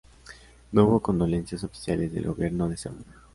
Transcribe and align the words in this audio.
No 0.71 0.85
hubo 0.85 0.99
condolencias 0.99 1.63
oficiales 1.63 2.11
del 2.11 2.25
gobierno 2.25 2.67
de 2.67 2.75
Seúl. 2.75 3.05